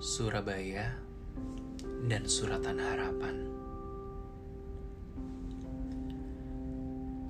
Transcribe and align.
Surabaya 0.00 0.96
dan 2.08 2.24
Suratan 2.24 2.80
Harapan. 2.80 3.36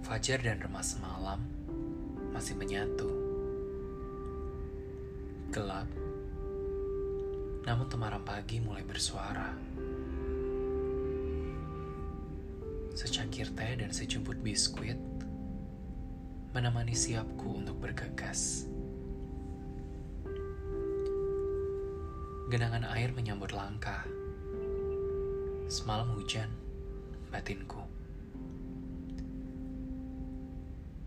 Fajar 0.06 0.38
dan 0.38 0.62
remas 0.62 0.94
malam 1.02 1.42
masih 2.30 2.54
menyatu. 2.54 3.10
Gelap, 5.50 5.90
namun 7.66 7.90
temaram 7.90 8.22
pagi 8.22 8.62
mulai 8.62 8.86
bersuara. 8.86 9.50
Secangkir 12.94 13.50
teh 13.50 13.82
dan 13.82 13.90
sejumput 13.90 14.38
biskuit 14.46 15.02
menemani 16.54 16.94
siapku 16.94 17.66
untuk 17.66 17.82
bergegas. 17.82 18.70
Genangan 22.50 22.82
air 22.98 23.14
menyambut 23.14 23.54
langkah. 23.54 24.02
Semalam 25.70 26.18
hujan, 26.18 26.50
batinku. 27.30 27.78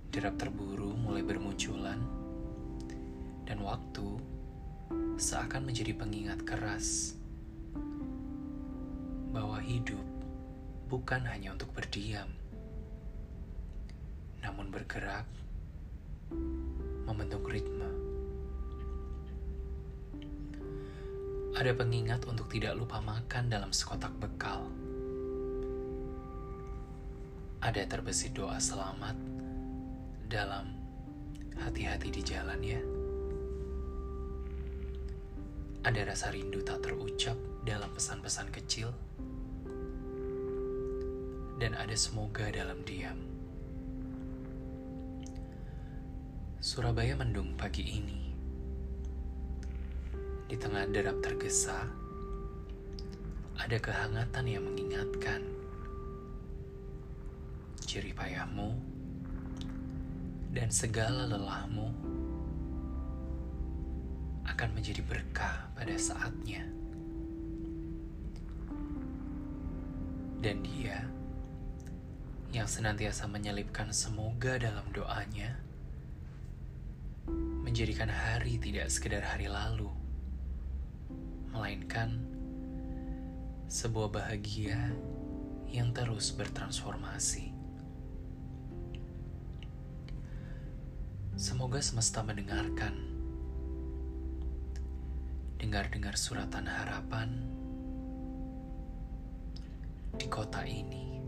Derap 0.08 0.40
terburu 0.40 0.96
mulai 0.96 1.20
bermunculan, 1.20 2.00
dan 3.44 3.60
waktu 3.60 4.24
seakan 5.20 5.68
menjadi 5.68 5.92
pengingat 5.92 6.48
keras 6.48 7.20
bahwa 9.36 9.60
hidup 9.60 10.08
bukan 10.88 11.28
hanya 11.28 11.52
untuk 11.60 11.76
berdiam, 11.76 12.32
namun 14.40 14.72
bergerak, 14.72 15.28
membentuk 17.04 17.44
ritme. 17.52 17.93
Ada 21.54 21.70
pengingat 21.78 22.26
untuk 22.26 22.50
tidak 22.50 22.74
lupa 22.74 22.98
makan 22.98 23.46
dalam 23.46 23.70
sekotak 23.70 24.10
bekal. 24.18 24.66
Ada 27.62 27.86
terbesit 27.86 28.34
doa 28.34 28.58
selamat 28.58 29.14
dalam 30.26 30.74
hati-hati 31.54 32.10
di 32.10 32.22
jalan 32.26 32.58
ya. 32.58 32.82
Ada 35.86 36.10
rasa 36.10 36.34
rindu 36.34 36.66
tak 36.66 36.90
terucap 36.90 37.38
dalam 37.62 37.94
pesan-pesan 37.94 38.50
kecil. 38.50 38.90
Dan 41.62 41.78
ada 41.78 41.94
semoga 41.94 42.50
dalam 42.50 42.82
diam. 42.82 43.22
Surabaya 46.58 47.14
mendung 47.14 47.54
pagi 47.54 48.02
ini 48.02 48.33
di 50.48 50.56
tengah 50.60 50.86
derap 50.92 51.24
tergesa, 51.24 51.88
ada 53.58 53.78
kehangatan 53.80 54.46
yang 54.50 54.64
mengingatkan 54.66 55.42
ciri 57.84 58.12
payahmu 58.12 58.74
dan 60.54 60.70
segala 60.74 61.30
lelahmu 61.30 61.90
akan 64.50 64.70
menjadi 64.76 65.02
berkah 65.06 65.70
pada 65.74 65.96
saatnya. 65.96 66.68
Dan 70.44 70.60
dia 70.60 71.08
yang 72.52 72.68
senantiasa 72.68 73.26
menyelipkan 73.32 73.90
semoga 73.96 74.60
dalam 74.60 74.84
doanya 74.92 75.58
menjadikan 77.64 78.12
hari 78.12 78.60
tidak 78.60 78.92
sekedar 78.92 79.24
hari 79.24 79.48
lalu 79.48 80.03
melainkan 81.54 82.18
sebuah 83.70 84.10
bahagia 84.10 84.92
yang 85.70 85.94
terus 85.94 86.34
bertransformasi. 86.34 87.54
Semoga 91.34 91.82
semesta 91.82 92.22
mendengarkan, 92.22 92.94
dengar-dengar 95.58 96.14
suratan 96.14 96.70
harapan 96.70 97.30
di 100.14 100.30
kota 100.30 100.62
ini. 100.68 101.23